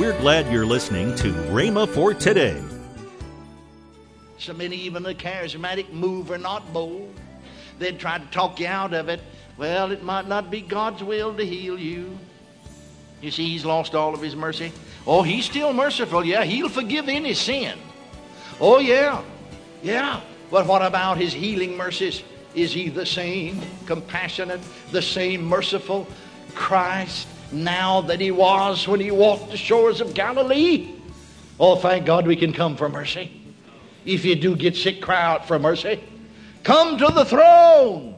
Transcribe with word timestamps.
We're 0.00 0.18
glad 0.18 0.50
you're 0.50 0.64
listening 0.64 1.14
to 1.16 1.30
Rhema 1.52 1.86
for 1.86 2.14
today. 2.14 2.58
So 4.38 4.54
many, 4.54 4.74
even 4.76 5.02
the 5.02 5.14
charismatic 5.14 5.92
move, 5.92 6.30
are 6.30 6.38
not 6.38 6.72
bold. 6.72 7.14
They'd 7.78 7.98
try 7.98 8.16
to 8.16 8.24
talk 8.28 8.60
you 8.60 8.66
out 8.66 8.94
of 8.94 9.10
it. 9.10 9.20
Well, 9.58 9.92
it 9.92 10.02
might 10.02 10.26
not 10.26 10.50
be 10.50 10.62
God's 10.62 11.04
will 11.04 11.36
to 11.36 11.44
heal 11.44 11.78
you. 11.78 12.18
You 13.20 13.30
see, 13.30 13.46
he's 13.46 13.66
lost 13.66 13.94
all 13.94 14.14
of 14.14 14.22
his 14.22 14.34
mercy. 14.34 14.72
Oh, 15.06 15.20
he's 15.20 15.44
still 15.44 15.74
merciful. 15.74 16.24
Yeah, 16.24 16.44
he'll 16.44 16.70
forgive 16.70 17.10
any 17.10 17.34
sin. 17.34 17.78
Oh, 18.58 18.78
yeah. 18.78 19.20
Yeah. 19.82 20.22
But 20.50 20.64
what 20.64 20.80
about 20.80 21.18
his 21.18 21.34
healing 21.34 21.76
mercies? 21.76 22.22
Is 22.54 22.72
he 22.72 22.88
the 22.88 23.04
same 23.04 23.60
compassionate, 23.84 24.62
the 24.92 25.02
same 25.02 25.44
merciful 25.44 26.08
Christ 26.54 27.28
now 27.52 28.00
that 28.02 28.20
he 28.20 28.30
was 28.30 28.86
when 28.86 29.00
he 29.00 29.10
walked 29.10 29.50
the 29.50 29.56
shores 29.56 30.00
of 30.00 30.14
Galilee? 30.14 30.94
Oh, 31.58 31.76
thank 31.76 32.06
God 32.06 32.26
we 32.26 32.36
can 32.36 32.52
come 32.52 32.76
for 32.76 32.88
mercy. 32.88 33.30
If 34.04 34.24
you 34.24 34.34
do 34.34 34.56
get 34.56 34.76
sick, 34.76 35.02
cry 35.02 35.20
out 35.20 35.46
for 35.46 35.58
mercy. 35.58 36.02
Come 36.62 36.98
to 36.98 37.06
the 37.06 37.24
throne. 37.24 38.16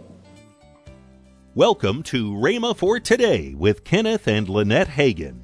Welcome 1.54 2.02
to 2.04 2.32
Rhema 2.32 2.76
for 2.76 2.98
Today 2.98 3.54
with 3.54 3.84
Kenneth 3.84 4.26
and 4.26 4.48
Lynette 4.48 4.88
Hagin. 4.88 5.40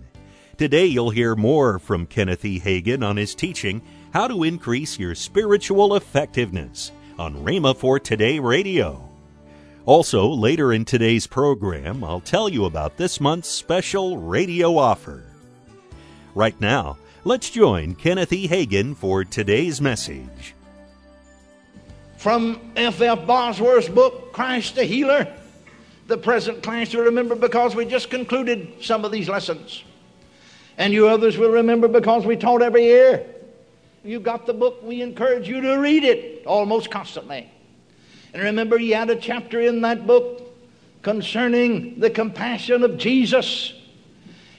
Today 0.56 0.86
you'll 0.86 1.10
hear 1.10 1.36
more 1.36 1.78
from 1.78 2.06
Kenneth 2.06 2.44
E. 2.44 2.58
Hagin 2.58 3.04
on 3.04 3.16
his 3.16 3.34
teaching, 3.34 3.82
How 4.12 4.26
to 4.26 4.42
Increase 4.42 4.98
Your 4.98 5.14
Spiritual 5.14 5.94
Effectiveness, 5.94 6.92
on 7.18 7.44
Rhema 7.44 7.76
for 7.76 8.00
Today 8.00 8.38
Radio. 8.38 9.07
Also, 9.88 10.28
later 10.28 10.70
in 10.70 10.84
today's 10.84 11.26
program, 11.26 12.04
I'll 12.04 12.20
tell 12.20 12.50
you 12.50 12.66
about 12.66 12.98
this 12.98 13.22
month's 13.22 13.48
special 13.48 14.18
radio 14.18 14.76
offer. 14.76 15.24
Right 16.34 16.60
now, 16.60 16.98
let's 17.24 17.48
join 17.48 17.94
Kenneth 17.94 18.30
E. 18.30 18.46
Hagin 18.46 18.94
for 18.94 19.24
today's 19.24 19.80
message. 19.80 20.54
From 22.18 22.60
F. 22.76 23.00
F. 23.00 23.26
Bosworth's 23.26 23.88
book, 23.88 24.34
Christ 24.34 24.74
the 24.74 24.84
Healer, 24.84 25.26
the 26.06 26.18
present 26.18 26.62
class 26.62 26.92
will 26.92 27.04
remember 27.04 27.34
because 27.34 27.74
we 27.74 27.86
just 27.86 28.10
concluded 28.10 28.84
some 28.84 29.06
of 29.06 29.10
these 29.10 29.30
lessons. 29.30 29.84
And 30.76 30.92
you 30.92 31.08
others 31.08 31.38
will 31.38 31.52
remember 31.52 31.88
because 31.88 32.26
we 32.26 32.36
taught 32.36 32.60
every 32.60 32.84
year. 32.84 33.24
You 34.04 34.20
got 34.20 34.44
the 34.44 34.52
book, 34.52 34.82
we 34.82 35.00
encourage 35.00 35.48
you 35.48 35.62
to 35.62 35.76
read 35.76 36.04
it 36.04 36.44
almost 36.44 36.90
constantly. 36.90 37.50
And 38.32 38.42
remember, 38.42 38.78
he 38.78 38.90
had 38.90 39.10
a 39.10 39.16
chapter 39.16 39.60
in 39.60 39.80
that 39.82 40.06
book 40.06 40.42
concerning 41.02 41.98
the 42.00 42.10
compassion 42.10 42.82
of 42.82 42.98
Jesus. 42.98 43.72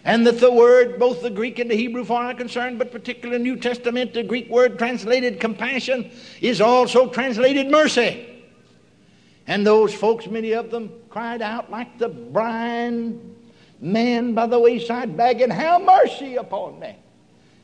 And 0.03 0.25
that 0.25 0.39
the 0.39 0.51
word, 0.51 0.97
both 0.97 1.21
the 1.21 1.29
Greek 1.29 1.59
and 1.59 1.69
the 1.69 1.75
Hebrew 1.75 2.03
for 2.03 2.21
are 2.21 2.33
concerned, 2.33 2.79
but 2.79 2.91
particularly 2.91 3.43
New 3.43 3.57
Testament, 3.57 4.13
the 4.13 4.23
Greek 4.23 4.49
word 4.49 4.77
translated 4.77 5.39
compassion 5.39 6.09
is 6.41 6.61
also 6.61 7.09
translated 7.09 7.69
mercy. 7.69 8.25
And 9.45 9.65
those 9.65 9.93
folks, 9.93 10.27
many 10.27 10.53
of 10.53 10.71
them, 10.71 10.91
cried 11.09 11.41
out 11.41 11.69
like 11.69 11.97
the 11.97 12.07
blind 12.07 13.35
man 13.81 14.33
by 14.33 14.47
the 14.47 14.59
wayside, 14.59 15.17
begging, 15.17 15.49
Have 15.49 15.81
mercy 15.81 16.35
upon 16.35 16.79
me. 16.79 16.95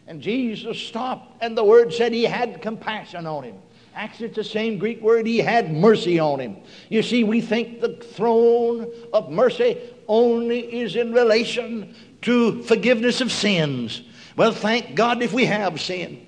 And 0.07 0.21
Jesus 0.21 0.77
stopped, 0.77 1.41
and 1.41 1.57
the 1.57 1.63
word 1.63 1.93
said 1.93 2.11
he 2.11 2.23
had 2.23 2.61
compassion 2.61 3.25
on 3.25 3.43
him. 3.43 3.55
Actually, 3.95 4.25
it's 4.25 4.35
the 4.35 4.43
same 4.43 4.77
Greek 4.77 5.01
word, 5.01 5.25
he 5.25 5.37
had 5.37 5.73
mercy 5.73 6.19
on 6.19 6.39
him. 6.39 6.57
You 6.89 7.01
see, 7.01 7.23
we 7.23 7.39
think 7.39 7.79
the 7.79 7.95
throne 7.95 8.91
of 9.13 9.31
mercy 9.31 9.77
only 10.09 10.59
is 10.81 10.97
in 10.97 11.13
relation 11.13 11.95
to 12.23 12.61
forgiveness 12.63 13.21
of 13.21 13.31
sins. 13.31 14.01
Well, 14.35 14.51
thank 14.51 14.95
God 14.95 15.21
if 15.21 15.31
we 15.31 15.45
have 15.45 15.79
sin. 15.79 16.27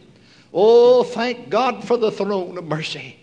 Oh, 0.54 1.04
thank 1.04 1.50
God 1.50 1.84
for 1.84 1.98
the 1.98 2.10
throne 2.10 2.58
of 2.58 2.64
mercy. 2.64 3.18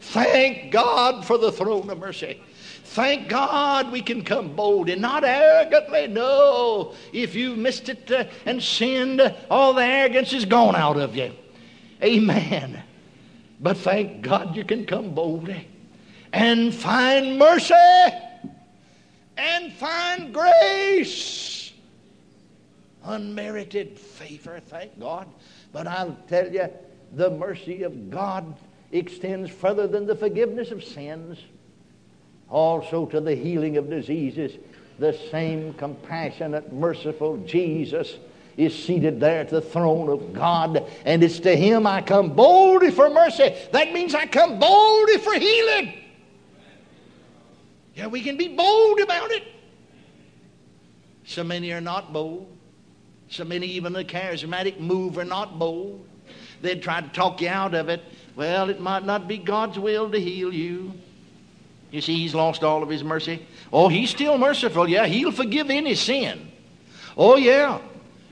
Thank 0.00 0.72
God 0.72 1.24
for 1.24 1.38
the 1.38 1.52
throne 1.52 1.88
of 1.88 1.98
mercy. 1.98 2.40
Thank 2.82 3.28
God 3.28 3.92
we 3.92 4.02
can 4.02 4.24
come 4.24 4.56
bold 4.56 4.88
and 4.88 5.00
not 5.00 5.22
arrogantly. 5.22 6.08
No, 6.08 6.94
if 7.12 7.36
you 7.36 7.54
missed 7.54 7.88
it 7.88 8.10
uh, 8.10 8.24
and 8.46 8.60
sinned, 8.60 9.20
all 9.48 9.74
the 9.74 9.84
arrogance 9.84 10.32
is 10.32 10.44
gone 10.44 10.74
out 10.74 10.96
of 10.96 11.14
you. 11.14 11.32
Amen. 12.02 12.82
But 13.60 13.76
thank 13.78 14.22
God 14.22 14.54
you 14.54 14.64
can 14.64 14.84
come 14.84 15.14
boldly 15.14 15.68
and 16.32 16.74
find 16.74 17.38
mercy 17.38 17.74
and 19.36 19.72
find 19.72 20.32
grace. 20.32 21.72
Unmerited 23.04 23.98
favor, 23.98 24.60
thank 24.66 24.98
God. 24.98 25.28
But 25.72 25.86
I'll 25.86 26.18
tell 26.28 26.52
you, 26.52 26.68
the 27.12 27.30
mercy 27.30 27.82
of 27.82 28.10
God 28.10 28.56
extends 28.92 29.50
further 29.50 29.86
than 29.86 30.06
the 30.06 30.16
forgiveness 30.16 30.70
of 30.70 30.82
sins, 30.82 31.38
also 32.50 33.06
to 33.06 33.20
the 33.20 33.34
healing 33.34 33.76
of 33.76 33.88
diseases. 33.88 34.52
The 34.98 35.12
same 35.30 35.74
compassionate, 35.74 36.72
merciful 36.72 37.36
Jesus 37.38 38.16
is 38.56 38.74
seated 38.74 39.20
there 39.20 39.40
at 39.40 39.50
the 39.50 39.60
throne 39.60 40.08
of 40.08 40.32
God, 40.32 40.90
and 41.04 41.22
it's 41.22 41.40
to 41.40 41.54
Him 41.56 41.86
I 41.86 42.00
come 42.00 42.34
boldly 42.34 42.90
for 42.90 43.10
mercy. 43.10 43.54
That 43.72 43.92
means 43.92 44.14
I 44.14 44.26
come 44.26 44.58
boldly 44.58 45.18
for 45.18 45.34
healing. 45.34 45.94
Yeah, 47.94 48.06
we 48.06 48.22
can 48.22 48.36
be 48.36 48.48
bold 48.48 49.00
about 49.00 49.30
it. 49.30 49.44
So 51.24 51.42
many 51.42 51.72
are 51.72 51.80
not 51.80 52.12
bold. 52.12 52.46
So 53.28 53.44
many, 53.44 53.66
even 53.66 53.92
the 53.92 54.04
charismatic 54.04 54.78
move, 54.78 55.18
are 55.18 55.24
not 55.24 55.58
bold. 55.58 56.06
They'd 56.62 56.82
try 56.82 57.00
to 57.00 57.08
talk 57.08 57.40
you 57.40 57.48
out 57.48 57.74
of 57.74 57.88
it. 57.88 58.02
Well, 58.36 58.70
it 58.70 58.80
might 58.80 59.04
not 59.04 59.26
be 59.26 59.38
God's 59.38 59.78
will 59.78 60.10
to 60.10 60.20
heal 60.20 60.52
you. 60.52 60.92
You 61.90 62.00
see, 62.00 62.16
he's 62.16 62.34
lost 62.34 62.62
all 62.62 62.82
of 62.82 62.88
his 62.88 63.02
mercy. 63.02 63.46
Oh, 63.72 63.88
he's 63.88 64.10
still 64.10 64.38
merciful. 64.38 64.88
Yeah, 64.88 65.06
he'll 65.06 65.32
forgive 65.32 65.70
any 65.70 65.94
sin. 65.94 66.52
Oh, 67.16 67.36
yeah. 67.36 67.80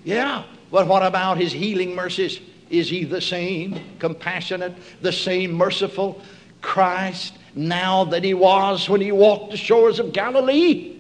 Yeah. 0.05 0.45
But 0.71 0.87
what 0.87 1.05
about 1.05 1.39
his 1.39 1.53
healing 1.53 1.95
mercies? 1.95 2.41
Is 2.71 2.89
he 2.89 3.05
the 3.05 3.21
same 3.21 3.81
compassionate, 3.99 4.75
the 5.01 5.13
same 5.13 5.53
merciful 5.53 6.21
Christ 6.61 7.39
now 7.55 8.05
that 8.05 8.25
he 8.25 8.35
was 8.35 8.89
when 8.89 9.01
he 9.01 9.13
walked 9.13 9.51
the 9.51 9.57
shores 9.57 9.99
of 9.99 10.13
Galilee? 10.13 10.99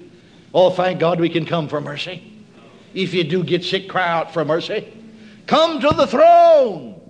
Oh, 0.52 0.70
thank 0.70 1.00
God 1.00 1.20
we 1.20 1.28
can 1.28 1.46
come 1.46 1.68
for 1.68 1.80
mercy. 1.80 2.30
If 2.94 3.12
you 3.12 3.24
do 3.24 3.42
get 3.42 3.64
sick, 3.64 3.88
cry 3.88 4.06
out 4.06 4.32
for 4.32 4.44
mercy. 4.44 4.92
Come 5.46 5.80
to 5.80 5.88
the 5.88 6.06
throne. 6.06 7.00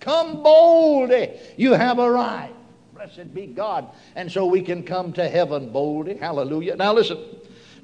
Come 0.00 0.42
boldly. 0.42 1.38
You 1.56 1.74
have 1.74 1.98
a 1.98 2.10
right. 2.10 2.52
Blessed 2.94 3.32
be 3.32 3.46
God. 3.46 3.88
And 4.16 4.30
so 4.30 4.46
we 4.46 4.62
can 4.62 4.82
come 4.82 5.12
to 5.12 5.28
heaven 5.28 5.70
boldly. 5.70 6.16
Hallelujah. 6.16 6.76
Now 6.76 6.92
listen. 6.92 7.18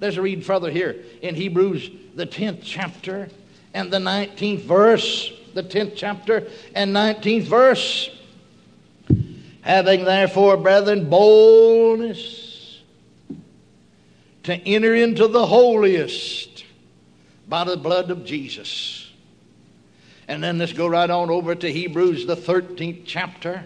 Let's 0.00 0.16
read 0.16 0.44
further 0.44 0.70
here 0.70 1.04
in 1.22 1.34
Hebrews, 1.34 1.90
the 2.14 2.26
10th 2.26 2.60
chapter 2.62 3.28
and 3.76 3.92
the 3.92 3.98
19th 3.98 4.62
verse. 4.62 5.30
The 5.52 5.62
10th 5.62 5.92
chapter 5.96 6.48
and 6.74 6.96
19th 6.96 7.44
verse. 7.44 8.10
Having 9.60 10.04
therefore, 10.04 10.56
brethren, 10.56 11.10
boldness 11.10 12.82
to 14.44 14.54
enter 14.54 14.94
into 14.94 15.28
the 15.28 15.44
holiest 15.44 16.64
by 17.48 17.64
the 17.64 17.76
blood 17.76 18.10
of 18.10 18.24
Jesus. 18.24 19.10
And 20.26 20.42
then 20.42 20.56
let's 20.58 20.72
go 20.72 20.86
right 20.86 21.10
on 21.10 21.30
over 21.30 21.54
to 21.54 21.70
Hebrews, 21.70 22.26
the 22.26 22.36
13th 22.36 23.02
chapter, 23.04 23.64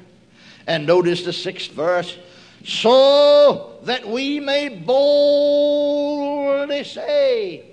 and 0.66 0.86
notice 0.86 1.22
the 1.24 1.32
sixth 1.32 1.70
verse. 1.70 2.18
So 2.64 3.78
that 3.84 4.06
we 4.06 4.40
may 4.40 4.68
boldly 4.70 6.02
say, 6.84 7.69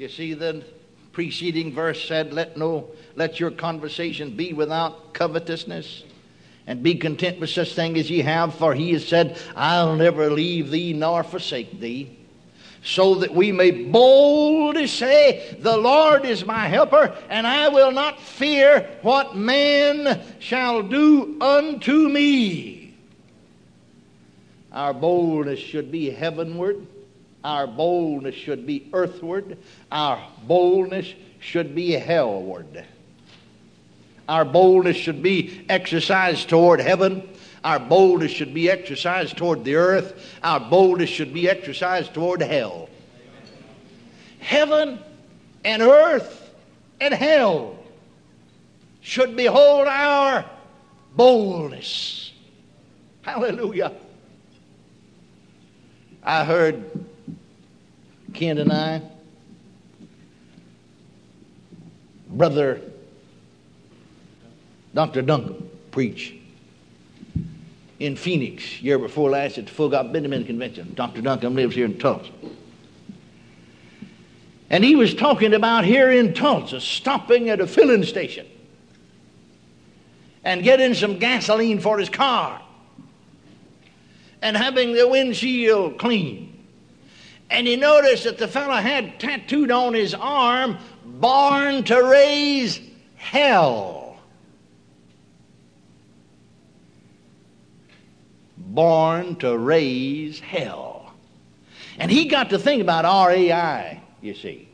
You 0.00 0.08
see, 0.08 0.32
the 0.32 0.64
preceding 1.12 1.74
verse 1.74 2.02
said, 2.08 2.32
Let 2.32 2.56
no 2.56 2.88
let 3.16 3.38
your 3.38 3.50
conversation 3.50 4.34
be 4.34 4.54
without 4.54 5.12
covetousness, 5.12 6.04
and 6.66 6.82
be 6.82 6.94
content 6.94 7.38
with 7.38 7.50
such 7.50 7.74
things 7.74 7.98
as 7.98 8.10
ye 8.10 8.22
have, 8.22 8.54
for 8.54 8.72
he 8.72 8.94
has 8.94 9.06
said, 9.06 9.38
I'll 9.54 9.96
never 9.96 10.30
leave 10.30 10.70
thee 10.70 10.94
nor 10.94 11.22
forsake 11.22 11.80
thee. 11.80 12.16
So 12.82 13.16
that 13.16 13.34
we 13.34 13.52
may 13.52 13.72
boldly 13.72 14.86
say, 14.86 15.54
The 15.60 15.76
Lord 15.76 16.24
is 16.24 16.46
my 16.46 16.66
helper, 16.66 17.14
and 17.28 17.46
I 17.46 17.68
will 17.68 17.92
not 17.92 18.22
fear 18.22 18.88
what 19.02 19.36
man 19.36 20.18
shall 20.38 20.82
do 20.82 21.36
unto 21.42 22.08
me. 22.08 22.94
Our 24.72 24.94
boldness 24.94 25.58
should 25.58 25.92
be 25.92 26.08
heavenward 26.08 26.86
our 27.44 27.66
boldness 27.66 28.34
should 28.34 28.66
be 28.66 28.88
earthward. 28.92 29.58
Our 29.90 30.22
boldness 30.46 31.14
should 31.40 31.74
be 31.74 31.92
hellward. 31.92 32.84
Our 34.28 34.44
boldness 34.44 34.96
should 34.96 35.22
be 35.22 35.64
exercised 35.68 36.48
toward 36.48 36.80
heaven. 36.80 37.28
Our 37.64 37.78
boldness 37.78 38.30
should 38.30 38.54
be 38.54 38.70
exercised 38.70 39.36
toward 39.36 39.64
the 39.64 39.74
earth. 39.76 40.38
Our 40.42 40.60
boldness 40.60 41.10
should 41.10 41.34
be 41.34 41.48
exercised 41.48 42.14
toward 42.14 42.42
hell. 42.42 42.88
heaven 44.40 44.98
and 45.64 45.82
earth 45.82 46.50
and 47.00 47.12
hell 47.14 47.78
should 49.00 49.36
behold 49.36 49.86
our 49.88 50.44
boldness. 51.16 52.32
Hallelujah. 53.22 53.92
I 56.22 56.44
heard 56.44 56.99
Ken 58.34 58.58
and 58.58 58.72
I, 58.72 59.02
Brother 62.28 62.80
Dr. 64.94 65.22
Duncan, 65.22 65.68
preach 65.90 66.34
in 67.98 68.16
Phoenix 68.16 68.80
year 68.80 68.98
before 68.98 69.30
last 69.30 69.58
at 69.58 69.66
the 69.66 69.72
Full 69.72 69.88
God 69.88 70.12
Benjamin 70.12 70.44
Convention. 70.44 70.92
Dr. 70.94 71.20
Duncan 71.20 71.54
lives 71.54 71.74
here 71.74 71.84
in 71.84 71.98
Tulsa. 71.98 72.30
And 74.70 74.84
he 74.84 74.94
was 74.96 75.14
talking 75.14 75.52
about 75.54 75.84
here 75.84 76.10
in 76.10 76.32
Tulsa 76.32 76.80
stopping 76.80 77.50
at 77.50 77.60
a 77.60 77.66
filling 77.66 78.04
station 78.04 78.46
and 80.44 80.62
getting 80.62 80.94
some 80.94 81.18
gasoline 81.18 81.80
for 81.80 81.98
his 81.98 82.08
car 82.08 82.62
and 84.42 84.56
having 84.56 84.94
the 84.94 85.06
windshield 85.06 85.98
clean. 85.98 86.49
And 87.50 87.66
he 87.66 87.76
noticed 87.76 88.24
that 88.24 88.38
the 88.38 88.48
fellow 88.48 88.76
had 88.76 89.18
tattooed 89.18 89.72
on 89.72 89.92
his 89.92 90.14
arm, 90.14 90.78
born 91.04 91.82
to 91.84 92.02
raise 92.02 92.80
hell. 93.16 94.18
Born 98.56 99.34
to 99.36 99.58
raise 99.58 100.38
hell. 100.38 101.12
And 101.98 102.10
he 102.10 102.26
got 102.26 102.50
to 102.50 102.58
think 102.58 102.80
about 102.80 103.04
R 103.04 103.32
A 103.32 103.52
I, 103.52 104.02
you 104.22 104.34
see. 104.34 104.68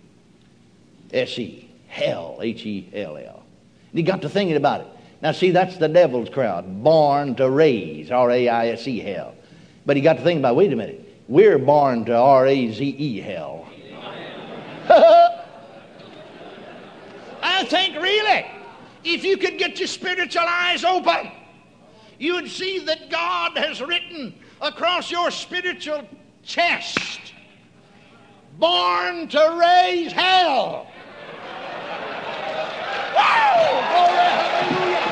S 1.12 1.38
E, 1.38 1.70
hell, 1.88 2.38
H 2.42 2.66
E 2.66 2.90
L 2.92 3.16
L. 3.16 3.42
And 3.90 3.98
he 3.98 4.02
got 4.02 4.20
to 4.22 4.28
thinking 4.28 4.56
about 4.56 4.82
it. 4.82 4.86
Now, 5.22 5.32
see, 5.32 5.50
that's 5.50 5.78
the 5.78 5.88
devil's 5.88 6.28
crowd, 6.28 6.84
born 6.84 7.36
to 7.36 7.48
raise, 7.48 8.10
R 8.10 8.30
A 8.30 8.48
I 8.48 8.68
S 8.68 8.86
E, 8.86 8.98
hell. 8.98 9.34
But 9.86 9.96
he 9.96 10.02
got 10.02 10.18
to 10.18 10.22
think 10.22 10.40
about, 10.40 10.56
wait 10.56 10.72
a 10.72 10.76
minute, 10.76 11.05
we're 11.28 11.58
born 11.58 12.04
to 12.04 12.14
R 12.16 12.46
A 12.46 12.72
Z 12.72 12.84
E, 12.84 13.20
hell. 13.20 13.68
I 17.42 17.64
think 17.64 17.96
really, 17.96 18.46
if 19.04 19.24
you 19.24 19.36
could 19.36 19.58
get 19.58 19.78
your 19.78 19.88
spiritual 19.88 20.44
eyes 20.46 20.84
open, 20.84 21.32
you 22.18 22.34
would 22.34 22.48
see 22.48 22.78
that 22.80 23.10
God 23.10 23.56
has 23.58 23.80
written 23.80 24.34
across 24.60 25.10
your 25.10 25.30
spiritual 25.30 26.08
chest, 26.42 27.20
born 28.58 29.28
to 29.28 29.58
raise 29.60 30.12
hell. 30.12 30.86
Glory, 33.16 34.30
hallelujah. 34.30 35.06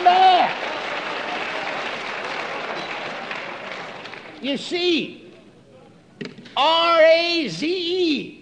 Amen. 0.00 0.50
You 4.44 4.58
see, 4.58 5.32
R 6.54 7.00
A 7.00 7.48
Z 7.48 7.66
E. 7.66 8.40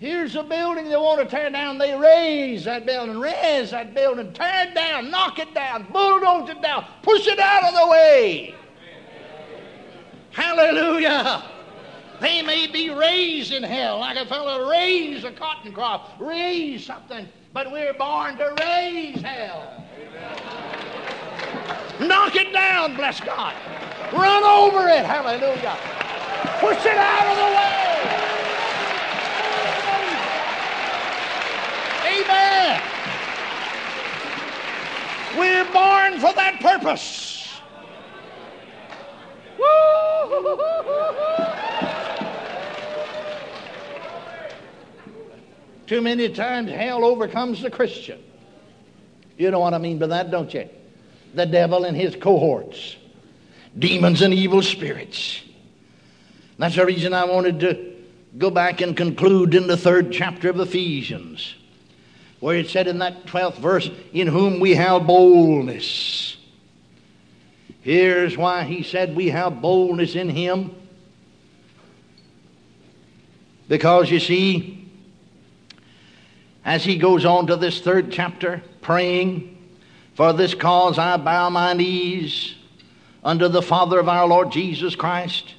Here's 0.00 0.34
a 0.34 0.42
building 0.42 0.88
they 0.88 0.96
want 0.96 1.20
to 1.20 1.26
tear 1.26 1.50
down. 1.50 1.78
They 1.78 1.96
raise 1.96 2.64
that 2.64 2.84
building, 2.84 3.20
raise 3.20 3.70
that 3.70 3.94
building, 3.94 4.32
tear 4.32 4.66
it 4.66 4.74
down, 4.74 5.08
knock 5.08 5.38
it 5.38 5.54
down, 5.54 5.86
bulldoze 5.92 6.50
it 6.50 6.60
down, 6.60 6.84
push 7.02 7.28
it 7.28 7.38
out 7.38 7.62
of 7.62 7.74
the 7.74 7.86
way. 7.86 8.56
Hallelujah. 10.32 11.44
They 12.20 12.42
may 12.42 12.66
be 12.66 12.90
raised 12.90 13.52
in 13.52 13.62
hell, 13.62 14.00
like 14.00 14.16
a 14.16 14.26
fellow 14.26 14.68
raised 14.68 15.24
a 15.24 15.30
cotton 15.30 15.72
crop, 15.72 16.10
raise 16.18 16.84
something, 16.84 17.28
but 17.52 17.70
we're 17.70 17.94
born 17.94 18.36
to 18.38 18.52
raise 18.60 19.22
hell. 19.22 19.86
Knock 22.06 22.34
it 22.36 22.52
down, 22.52 22.96
bless 22.96 23.20
God. 23.20 23.54
Run 24.12 24.44
over 24.44 24.88
it, 24.88 25.04
hallelujah. 25.04 25.78
Push 26.58 26.84
it 26.84 26.96
out 26.96 27.26
of 27.26 27.36
the 27.36 27.44
way. 27.56 27.82
Amen. 32.20 32.82
We're 35.38 35.64
born 35.72 36.20
for 36.20 36.34
that 36.34 36.58
purpose. 36.60 37.48
Too 45.86 46.00
many 46.00 46.28
times 46.30 46.70
hell 46.70 47.04
overcomes 47.04 47.60
the 47.60 47.70
Christian. 47.70 48.22
You 49.36 49.50
know 49.50 49.58
what 49.58 49.74
I 49.74 49.78
mean 49.78 49.98
by 49.98 50.06
that, 50.06 50.30
don't 50.30 50.52
you? 50.52 50.68
The 51.34 51.46
devil 51.46 51.84
and 51.84 51.96
his 51.96 52.16
cohorts, 52.16 52.96
demons 53.78 54.22
and 54.22 54.34
evil 54.34 54.62
spirits. 54.62 55.42
That's 56.58 56.76
the 56.76 56.86
reason 56.86 57.14
I 57.14 57.24
wanted 57.24 57.60
to 57.60 57.94
go 58.38 58.50
back 58.50 58.80
and 58.80 58.96
conclude 58.96 59.54
in 59.54 59.66
the 59.66 59.76
third 59.76 60.12
chapter 60.12 60.50
of 60.50 60.60
Ephesians 60.60 61.54
where 62.42 62.56
it 62.56 62.68
said 62.68 62.88
in 62.88 62.98
that 62.98 63.24
12th 63.26 63.58
verse, 63.58 63.88
In 64.12 64.26
whom 64.26 64.58
we 64.58 64.74
have 64.74 65.06
boldness. 65.06 66.36
Here's 67.82 68.36
why 68.36 68.64
he 68.64 68.82
said 68.82 69.14
we 69.14 69.28
have 69.28 69.62
boldness 69.62 70.16
in 70.16 70.28
him. 70.28 70.74
Because 73.68 74.10
you 74.10 74.18
see, 74.18 74.90
as 76.64 76.82
he 76.82 76.98
goes 76.98 77.24
on 77.24 77.46
to 77.46 77.54
this 77.54 77.80
third 77.80 78.10
chapter, 78.10 78.60
praying, 78.80 79.61
For 80.14 80.32
this 80.32 80.54
cause 80.54 80.98
I 80.98 81.16
bow 81.16 81.48
my 81.50 81.72
knees 81.72 82.54
unto 83.24 83.48
the 83.48 83.62
Father 83.62 83.98
of 83.98 84.08
our 84.08 84.26
Lord 84.26 84.52
Jesus 84.52 84.94
Christ, 84.94 85.54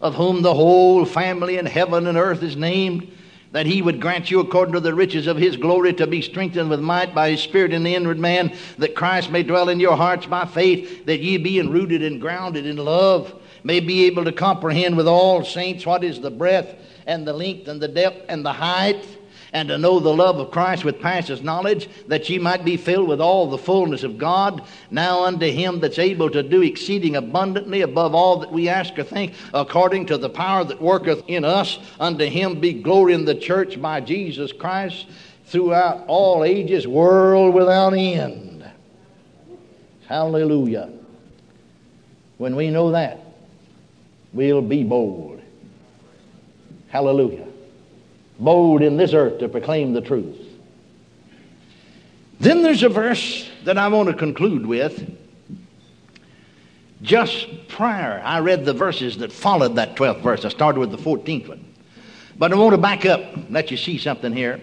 of 0.00 0.14
whom 0.14 0.42
the 0.42 0.54
whole 0.54 1.04
family 1.04 1.58
in 1.58 1.66
heaven 1.66 2.06
and 2.06 2.18
earth 2.18 2.42
is 2.42 2.56
named 2.56 3.10
that 3.54 3.66
he 3.66 3.82
would 3.82 4.00
grant 4.00 4.32
you 4.32 4.40
according 4.40 4.74
to 4.74 4.80
the 4.80 4.92
riches 4.92 5.28
of 5.28 5.36
his 5.36 5.56
glory 5.56 5.92
to 5.92 6.08
be 6.08 6.20
strengthened 6.20 6.68
with 6.68 6.80
might 6.80 7.14
by 7.14 7.30
his 7.30 7.40
spirit 7.40 7.72
in 7.72 7.84
the 7.84 7.94
inward 7.94 8.18
man 8.18 8.52
that 8.78 8.96
christ 8.96 9.30
may 9.30 9.44
dwell 9.44 9.68
in 9.68 9.78
your 9.78 9.96
hearts 9.96 10.26
by 10.26 10.44
faith 10.44 11.06
that 11.06 11.20
ye 11.20 11.38
being 11.38 11.70
rooted 11.70 12.02
and 12.02 12.20
grounded 12.20 12.66
in 12.66 12.76
love 12.76 13.32
may 13.62 13.78
be 13.78 14.06
able 14.06 14.24
to 14.24 14.32
comprehend 14.32 14.96
with 14.96 15.06
all 15.06 15.44
saints 15.44 15.86
what 15.86 16.02
is 16.02 16.20
the 16.20 16.32
breadth 16.32 16.74
and 17.06 17.24
the 17.24 17.32
length 17.32 17.68
and 17.68 17.80
the 17.80 17.86
depth 17.86 18.26
and 18.28 18.44
the 18.44 18.52
height 18.52 19.06
and 19.54 19.68
to 19.68 19.78
know 19.78 20.00
the 20.00 20.12
love 20.12 20.40
of 20.40 20.50
Christ 20.50 20.84
with 20.84 21.00
passes 21.00 21.40
knowledge, 21.40 21.88
that 22.08 22.28
ye 22.28 22.38
might 22.38 22.64
be 22.64 22.76
filled 22.76 23.06
with 23.06 23.20
all 23.20 23.48
the 23.48 23.56
fullness 23.56 24.02
of 24.02 24.18
God. 24.18 24.64
Now 24.90 25.24
unto 25.24 25.46
him 25.46 25.78
that's 25.78 26.00
able 26.00 26.28
to 26.30 26.42
do 26.42 26.60
exceeding 26.60 27.14
abundantly 27.14 27.82
above 27.82 28.16
all 28.16 28.38
that 28.40 28.50
we 28.50 28.68
ask 28.68 28.98
or 28.98 29.04
think, 29.04 29.32
according 29.54 30.06
to 30.06 30.18
the 30.18 30.28
power 30.28 30.64
that 30.64 30.82
worketh 30.82 31.22
in 31.28 31.44
us, 31.44 31.78
unto 32.00 32.24
him 32.24 32.58
be 32.58 32.72
glory 32.72 33.14
in 33.14 33.24
the 33.24 33.34
church 33.36 33.80
by 33.80 34.00
Jesus 34.00 34.52
Christ 34.52 35.06
throughout 35.46 36.04
all 36.08 36.42
ages, 36.42 36.88
world 36.88 37.54
without 37.54 37.94
end. 37.94 38.68
Hallelujah. 40.08 40.90
When 42.38 42.56
we 42.56 42.70
know 42.70 42.90
that, 42.90 43.20
we'll 44.32 44.62
be 44.62 44.82
bold. 44.82 45.40
Hallelujah 46.88 47.53
bold 48.38 48.82
in 48.82 48.96
this 48.96 49.12
earth 49.12 49.38
to 49.38 49.48
proclaim 49.48 49.92
the 49.92 50.00
truth. 50.00 50.38
Then 52.40 52.62
there's 52.62 52.82
a 52.82 52.88
verse 52.88 53.48
that 53.64 53.78
I 53.78 53.88
want 53.88 54.08
to 54.08 54.14
conclude 54.14 54.66
with. 54.66 55.10
Just 57.02 57.68
prior, 57.68 58.20
I 58.24 58.40
read 58.40 58.64
the 58.64 58.72
verses 58.72 59.18
that 59.18 59.32
followed 59.32 59.76
that 59.76 59.94
12th 59.94 60.22
verse. 60.22 60.44
I 60.44 60.48
started 60.48 60.80
with 60.80 60.90
the 60.90 60.96
14th 60.96 61.48
one. 61.48 61.64
But 62.36 62.52
I 62.52 62.56
want 62.56 62.72
to 62.72 62.78
back 62.78 63.06
up, 63.06 63.20
and 63.34 63.50
let 63.50 63.70
you 63.70 63.76
see 63.76 63.98
something 63.98 64.32
here. 64.32 64.60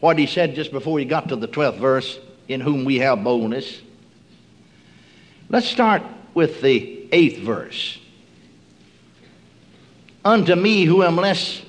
What 0.00 0.18
he 0.18 0.26
said 0.26 0.54
just 0.54 0.70
before 0.70 0.98
he 0.98 1.04
got 1.04 1.28
to 1.28 1.36
the 1.36 1.48
12th 1.48 1.78
verse, 1.78 2.18
in 2.48 2.60
whom 2.60 2.84
we 2.84 2.98
have 2.98 3.22
boldness. 3.22 3.82
Let's 5.50 5.66
start 5.66 6.02
with 6.34 6.62
the 6.62 7.08
8th 7.12 7.42
verse. 7.42 7.98
Unto 10.24 10.54
me 10.54 10.84
who 10.84 11.02
am 11.02 11.16
less 11.16 11.62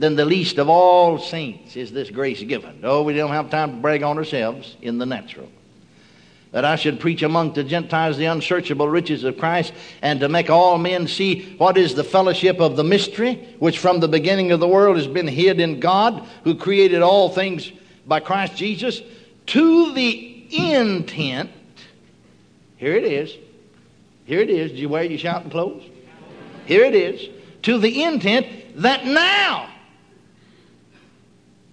than 0.00 0.16
the 0.16 0.24
least 0.24 0.56
of 0.56 0.70
all 0.70 1.18
saints 1.18 1.76
is 1.76 1.92
this 1.92 2.08
grace 2.08 2.42
given. 2.42 2.80
Oh, 2.82 3.02
we 3.02 3.12
don't 3.12 3.30
have 3.30 3.50
time 3.50 3.70
to 3.70 3.76
brag 3.76 4.02
on 4.02 4.16
ourselves 4.16 4.76
in 4.80 4.96
the 4.96 5.04
natural. 5.04 5.48
That 6.52 6.64
I 6.64 6.76
should 6.76 6.98
preach 6.98 7.22
among 7.22 7.52
the 7.52 7.62
Gentiles 7.62 8.16
the 8.16 8.24
unsearchable 8.24 8.88
riches 8.88 9.24
of 9.24 9.36
Christ, 9.36 9.74
and 10.00 10.18
to 10.20 10.28
make 10.30 10.48
all 10.48 10.78
men 10.78 11.06
see 11.06 11.54
what 11.58 11.76
is 11.76 11.94
the 11.94 12.02
fellowship 12.02 12.60
of 12.60 12.76
the 12.76 12.82
mystery, 12.82 13.46
which 13.58 13.78
from 13.78 14.00
the 14.00 14.08
beginning 14.08 14.52
of 14.52 14.58
the 14.58 14.66
world 14.66 14.96
has 14.96 15.06
been 15.06 15.28
hid 15.28 15.60
in 15.60 15.80
God, 15.80 16.26
who 16.44 16.54
created 16.54 17.02
all 17.02 17.28
things 17.28 17.70
by 18.06 18.20
Christ 18.20 18.56
Jesus, 18.56 19.02
to 19.46 19.92
the 19.92 20.46
intent, 20.50 21.50
here 22.78 22.96
it 22.96 23.04
is, 23.04 23.36
Here 24.24 24.40
it 24.40 24.50
is. 24.50 24.70
Did 24.70 24.78
you 24.78 24.88
wear 24.88 25.02
your 25.02 25.18
shouting 25.18 25.50
clothes? 25.50 25.82
Here 26.64 26.84
it 26.84 26.94
is. 26.94 27.28
To 27.62 27.78
the 27.78 28.02
intent 28.04 28.46
that 28.76 29.04
now, 29.04 29.69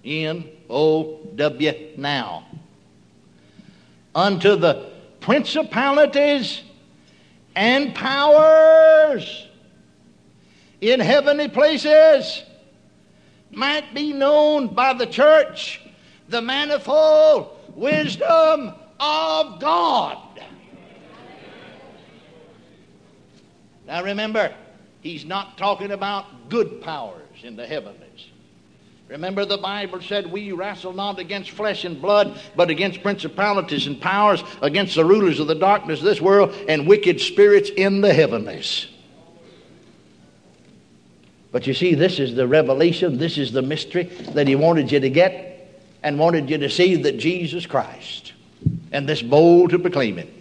N 0.08 0.50
O 0.70 1.20
W, 1.36 1.74
now, 1.98 2.46
unto 4.16 4.56
the 4.56 4.90
principalities 5.20 6.62
and 7.56 7.94
powers 7.94 9.48
in 10.80 11.00
heavenly 11.00 11.50
places 11.50 12.44
might 13.52 13.94
be 13.94 14.14
known 14.14 14.74
by 14.74 14.94
the 14.94 15.06
church 15.06 15.82
the 16.30 16.42
manifold 16.42 17.50
wisdom 17.76 18.74
of 19.00 19.60
God. 19.60 20.18
Now 23.86 24.04
remember, 24.04 24.54
he's 25.02 25.26
not 25.26 25.58
talking 25.58 25.92
about 25.92 26.50
good 26.50 26.82
powers 26.82 27.44
in 27.44 27.56
the 27.56 27.66
heavenlies. 27.66 28.28
Remember, 29.08 29.46
the 29.46 29.58
Bible 29.58 30.02
said, 30.02 30.30
We 30.30 30.52
wrestle 30.52 30.92
not 30.92 31.18
against 31.18 31.52
flesh 31.52 31.86
and 31.86 32.02
blood, 32.02 32.40
but 32.56 32.70
against 32.70 33.02
principalities 33.02 33.88
and 33.88 34.02
powers, 34.02 34.44
against 34.62 34.96
the 34.96 35.06
rulers 35.06 35.40
of 35.40 35.48
the 35.48 35.56
darkness 35.56 36.00
of 36.00 36.06
this 36.06 36.20
world, 36.20 36.54
and 36.68 36.88
wicked 36.88 37.22
spirits 37.22 37.70
in 37.70 38.02
the 38.02 38.14
heavenlies. 38.14 38.88
But 41.52 41.66
you 41.66 41.74
see, 41.74 41.96
this 41.96 42.20
is 42.20 42.36
the 42.36 42.48
revelation, 42.48 43.18
this 43.18 43.38
is 43.38 43.54
the 43.54 43.62
mystery 43.62 44.04
that 44.34 44.48
he 44.48 44.56
wanted 44.56 44.92
you 44.92 45.00
to 45.00 45.10
get 45.10 45.84
and 46.04 46.20
wanted 46.20 46.50
you 46.50 46.58
to 46.58 46.70
see 46.70 46.96
that 46.96 47.18
Jesus 47.18 47.66
Christ, 47.66 48.34
and 48.92 49.08
this 49.08 49.22
bold 49.22 49.72
to 49.72 49.80
proclaim 49.80 50.20
it, 50.20 50.32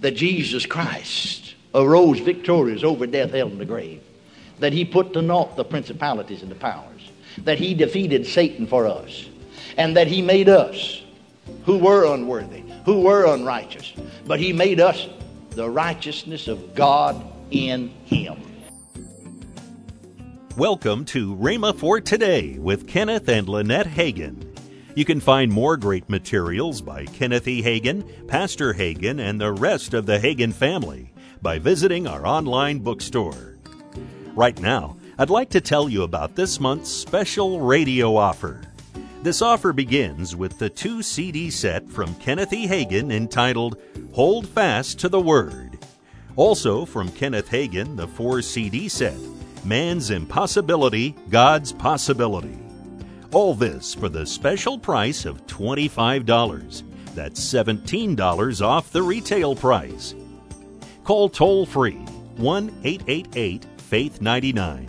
that 0.00 0.12
Jesus 0.12 0.66
Christ 0.66 1.54
arose 1.74 2.20
victorious 2.20 2.82
over 2.82 3.06
death, 3.06 3.30
hell, 3.30 3.48
and 3.48 3.60
the 3.60 3.64
grave, 3.64 4.02
that 4.58 4.72
he 4.72 4.84
put 4.84 5.12
to 5.12 5.22
naught 5.22 5.56
the 5.56 5.64
principalities 5.64 6.42
and 6.42 6.50
the 6.50 6.56
powers, 6.56 6.93
that 7.38 7.58
he 7.58 7.74
defeated 7.74 8.26
Satan 8.26 8.66
for 8.66 8.86
us, 8.86 9.28
and 9.76 9.96
that 9.96 10.06
he 10.06 10.22
made 10.22 10.48
us 10.48 11.02
who 11.64 11.78
were 11.78 12.12
unworthy, 12.14 12.62
who 12.84 13.00
were 13.02 13.26
unrighteous, 13.26 13.92
but 14.26 14.38
he 14.40 14.52
made 14.52 14.80
us 14.80 15.08
the 15.50 15.68
righteousness 15.68 16.48
of 16.48 16.74
God 16.74 17.24
in 17.50 17.88
him. 18.04 18.36
Welcome 20.56 21.04
to 21.06 21.34
Rhema 21.34 21.76
for 21.76 22.00
Today 22.00 22.58
with 22.58 22.86
Kenneth 22.86 23.28
and 23.28 23.48
Lynette 23.48 23.88
Hagin. 23.88 24.56
You 24.94 25.04
can 25.04 25.18
find 25.18 25.50
more 25.50 25.76
great 25.76 26.08
materials 26.08 26.80
by 26.80 27.06
Kenneth 27.06 27.48
E. 27.48 27.60
Hagin, 27.60 28.28
Pastor 28.28 28.74
Hagin, 28.74 29.18
and 29.18 29.40
the 29.40 29.52
rest 29.52 29.92
of 29.92 30.06
the 30.06 30.20
Hagin 30.20 30.52
family 30.52 31.12
by 31.42 31.58
visiting 31.58 32.06
our 32.06 32.24
online 32.24 32.78
bookstore. 32.78 33.56
Right 34.36 34.58
now, 34.60 34.96
I'd 35.16 35.30
like 35.30 35.50
to 35.50 35.60
tell 35.60 35.88
you 35.88 36.02
about 36.02 36.34
this 36.34 36.58
month's 36.58 36.90
special 36.90 37.60
radio 37.60 38.16
offer. 38.16 38.62
This 39.22 39.42
offer 39.42 39.72
begins 39.72 40.34
with 40.34 40.58
the 40.58 40.68
two 40.68 41.02
CD 41.02 41.50
set 41.50 41.88
from 41.88 42.16
Kenneth 42.16 42.52
E. 42.52 42.66
Hagin 42.66 43.12
entitled 43.12 43.80
Hold 44.12 44.48
Fast 44.48 44.98
to 45.00 45.08
the 45.08 45.20
Word. 45.20 45.78
Also 46.34 46.84
from 46.84 47.12
Kenneth 47.12 47.48
Hagin, 47.48 47.96
the 47.96 48.08
four 48.08 48.42
CD 48.42 48.88
set 48.88 49.16
Man's 49.64 50.10
Impossibility, 50.10 51.14
God's 51.30 51.72
Possibility. 51.72 52.58
All 53.32 53.54
this 53.54 53.94
for 53.94 54.08
the 54.08 54.26
special 54.26 54.80
price 54.80 55.26
of 55.26 55.46
$25. 55.46 56.82
That's 57.14 57.40
$17 57.40 58.66
off 58.66 58.90
the 58.90 59.02
retail 59.02 59.54
price. 59.54 60.16
Call 61.04 61.28
toll 61.28 61.66
free 61.66 62.04
1 62.36 62.80
888 62.82 63.64
Faith 63.78 64.20
99. 64.20 64.88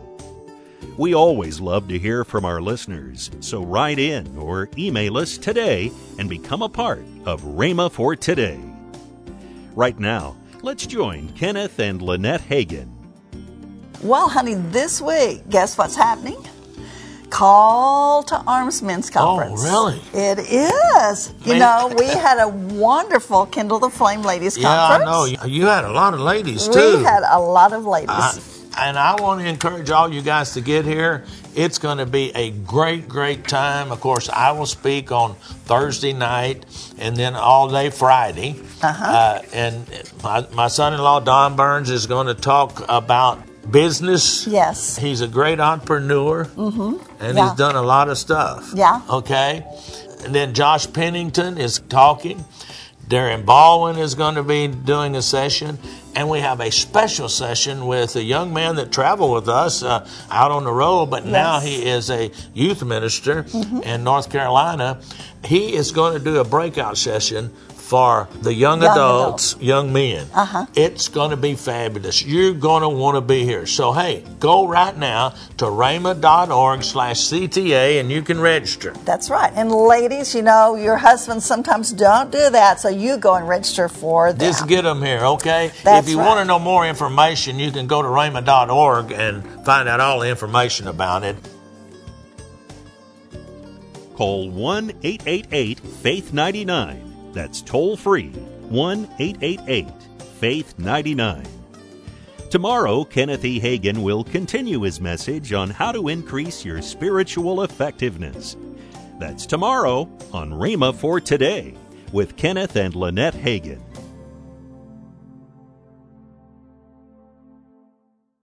We 0.97 1.13
always 1.15 1.59
love 1.59 1.87
to 1.87 1.97
hear 1.97 2.23
from 2.23 2.45
our 2.45 2.61
listeners, 2.61 3.31
so 3.39 3.63
write 3.63 3.97
in 3.99 4.37
or 4.37 4.69
email 4.77 5.17
us 5.17 5.37
today 5.37 5.91
and 6.19 6.29
become 6.29 6.61
a 6.61 6.69
part 6.69 7.03
of 7.25 7.41
Rhema 7.41 7.91
for 7.91 8.15
Today. 8.15 8.59
Right 9.75 9.97
now, 9.97 10.35
let's 10.61 10.85
join 10.85 11.29
Kenneth 11.29 11.79
and 11.79 12.01
Lynette 12.01 12.41
Hagin. 12.41 12.89
Well, 14.03 14.27
honey, 14.27 14.55
this 14.55 15.01
week, 15.01 15.47
guess 15.49 15.77
what's 15.77 15.95
happening? 15.95 16.37
Call 17.29 18.23
to 18.23 18.35
Arms 18.45 18.81
Men's 18.81 19.09
oh, 19.11 19.13
Conference. 19.13 19.61
Oh, 19.63 19.85
really? 19.89 20.01
It 20.13 20.39
is. 20.39 21.33
You 21.45 21.53
Man. 21.53 21.59
know, 21.59 21.95
we 21.97 22.05
had 22.07 22.39
a 22.39 22.49
wonderful 22.49 23.45
Kindle 23.45 23.79
the 23.79 23.89
Flame 23.89 24.21
Ladies 24.21 24.57
Yeah, 24.57 24.69
I 24.69 24.97
Conference. 24.97 25.11
know. 25.11 25.25
You- 25.47 25.61
You 25.61 25.65
had 25.67 25.85
a 25.85 25.91
lot 25.91 26.13
of 26.13 26.19
ladies 26.19 26.67
too. 26.67 26.97
We 26.97 27.03
had 27.03 27.23
a 27.31 27.39
lot 27.39 27.71
of 27.71 27.85
ladies. 27.85 28.09
I- 28.09 28.37
and 28.81 28.97
I 28.97 29.21
want 29.21 29.41
to 29.41 29.47
encourage 29.47 29.89
all 29.89 30.11
you 30.11 30.21
guys 30.21 30.53
to 30.53 30.61
get 30.61 30.85
here. 30.85 31.25
It's 31.55 31.77
going 31.77 31.97
to 31.99 32.05
be 32.05 32.31
a 32.35 32.51
great, 32.51 33.07
great 33.07 33.47
time. 33.47 33.91
Of 33.91 33.99
course, 34.01 34.29
I 34.29 34.51
will 34.51 34.65
speak 34.65 35.11
on 35.11 35.35
Thursday 35.65 36.13
night 36.13 36.65
and 36.97 37.15
then 37.15 37.35
all 37.35 37.69
day 37.69 37.89
Friday. 37.89 38.59
Uh 38.81 38.91
huh. 38.93 39.41
and 39.53 39.85
my, 40.23 40.47
my 40.53 40.67
son 40.67 40.93
in 40.93 40.99
law, 41.01 41.19
Don 41.19 41.55
Burns, 41.55 41.89
is 41.89 42.07
going 42.07 42.27
to 42.27 42.33
talk 42.33 42.83
about 42.89 43.39
business. 43.69 44.47
Yes. 44.47 44.97
He's 44.97 45.21
a 45.21 45.27
great 45.27 45.59
entrepreneur. 45.59 46.45
Mm-hmm. 46.45 47.23
And 47.23 47.37
Yeah. 47.37 47.49
he's 47.49 47.57
done 47.57 47.75
a 47.75 47.81
lot 47.83 48.09
of 48.09 48.17
stuff. 48.17 48.71
Yeah. 48.73 49.01
Okay. 49.09 49.63
And 50.25 50.33
then 50.33 50.53
Josh 50.53 50.91
Pennington 50.91 51.57
is 51.57 51.79
talking. 51.89 52.43
Darren 53.11 53.43
Baldwin 53.43 53.97
is 53.97 54.15
going 54.15 54.35
to 54.35 54.43
be 54.43 54.69
doing 54.69 55.17
a 55.17 55.21
session. 55.21 55.77
And 56.15 56.29
we 56.29 56.39
have 56.39 56.61
a 56.61 56.71
special 56.71 57.27
session 57.27 57.85
with 57.85 58.15
a 58.15 58.23
young 58.23 58.53
man 58.53 58.77
that 58.77 58.93
traveled 58.93 59.33
with 59.33 59.49
us 59.49 59.83
uh, 59.83 60.07
out 60.29 60.51
on 60.51 60.63
the 60.63 60.71
road, 60.71 61.07
but 61.07 61.25
now 61.25 61.59
he 61.59 61.89
is 61.89 62.09
a 62.09 62.31
youth 62.53 62.85
minister 62.85 63.45
in 63.83 64.05
North 64.05 64.31
Carolina. 64.31 65.01
He 65.43 65.75
is 65.75 65.91
going 65.91 66.13
to 66.17 66.23
do 66.23 66.37
a 66.37 66.45
breakout 66.45 66.97
session 66.97 67.51
for 67.91 68.29
the 68.41 68.53
young, 68.53 68.81
Young 68.81 68.93
adults, 68.93 69.57
young 69.59 69.91
men. 69.91 70.25
Uh-huh. 70.33 70.65
It's 70.75 71.09
going 71.09 71.31
to 71.31 71.35
be 71.35 71.55
fabulous. 71.55 72.23
You're 72.23 72.53
going 72.53 72.83
to 72.83 72.87
want 72.87 73.15
to 73.17 73.21
be 73.21 73.43
here. 73.43 73.65
So, 73.65 73.91
hey, 73.91 74.23
go 74.39 74.65
right 74.65 74.97
now 74.97 75.31
to 75.57 75.65
rhema.org 75.65 76.85
slash 76.85 77.17
CTA 77.17 77.99
and 77.99 78.09
you 78.09 78.21
can 78.21 78.39
register. 78.39 78.91
That's 79.03 79.29
right. 79.29 79.51
And 79.57 79.69
ladies, 79.69 80.33
you 80.33 80.41
know, 80.41 80.75
your 80.75 80.95
husbands 80.95 81.43
sometimes 81.43 81.91
don't 81.91 82.31
do 82.31 82.49
that, 82.51 82.79
so 82.79 82.87
you 82.87 83.17
go 83.17 83.35
and 83.35 83.45
register 83.45 83.89
for 83.89 84.31
them. 84.31 84.39
Just 84.39 84.69
get 84.69 84.83
them 84.83 85.01
here, 85.01 85.25
okay? 85.25 85.73
That's 85.83 86.07
if 86.07 86.11
you 86.13 86.17
right. 86.17 86.27
want 86.27 86.39
to 86.39 86.45
know 86.45 86.59
more 86.59 86.87
information, 86.87 87.59
you 87.59 87.73
can 87.73 87.87
go 87.87 88.01
to 88.01 88.07
rhema.org 88.07 89.11
and 89.11 89.43
find 89.65 89.89
out 89.89 89.99
all 89.99 90.21
the 90.21 90.29
information 90.29 90.87
about 90.87 91.25
it. 91.25 91.35
Call 94.15 94.49
1 94.49 94.93
888 95.03 95.79
Faith 95.81 96.31
99. 96.31 97.10
That's 97.33 97.61
toll 97.61 97.97
free 97.97 98.29
1 98.29 99.09
888 99.19 99.87
Faith 100.41 100.79
99. 100.79 101.45
Tomorrow, 102.49 103.03
Kenneth 103.05 103.45
E. 103.45 103.59
Hagin 103.61 104.01
will 104.03 104.23
continue 104.23 104.81
his 104.81 104.99
message 104.99 105.53
on 105.53 105.69
how 105.69 105.91
to 105.91 106.07
increase 106.07 106.65
your 106.65 106.81
spiritual 106.81 107.61
effectiveness. 107.61 108.57
That's 109.19 109.45
tomorrow 109.45 110.09
on 110.33 110.49
Rhema 110.49 110.95
for 110.95 111.21
Today 111.21 111.75
with 112.11 112.35
Kenneth 112.35 112.75
and 112.75 112.95
Lynette 112.95 113.35
Hagin. 113.35 113.79